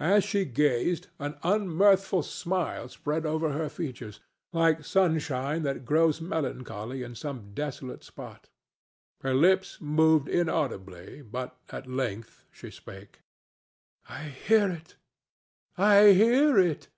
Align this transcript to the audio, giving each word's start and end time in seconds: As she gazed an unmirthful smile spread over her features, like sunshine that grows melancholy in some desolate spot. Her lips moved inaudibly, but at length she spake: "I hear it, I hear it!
As 0.00 0.24
she 0.24 0.46
gazed 0.46 1.08
an 1.18 1.36
unmirthful 1.42 2.22
smile 2.22 2.88
spread 2.88 3.26
over 3.26 3.52
her 3.52 3.68
features, 3.68 4.18
like 4.50 4.82
sunshine 4.82 5.62
that 5.64 5.84
grows 5.84 6.22
melancholy 6.22 7.02
in 7.02 7.14
some 7.14 7.52
desolate 7.52 8.02
spot. 8.02 8.48
Her 9.20 9.34
lips 9.34 9.76
moved 9.78 10.26
inaudibly, 10.26 11.20
but 11.20 11.54
at 11.68 11.86
length 11.86 12.46
she 12.50 12.70
spake: 12.70 13.20
"I 14.08 14.22
hear 14.28 14.70
it, 14.70 14.96
I 15.76 16.12
hear 16.14 16.58
it! 16.58 16.88